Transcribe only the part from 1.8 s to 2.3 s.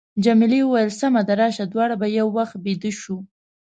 به یو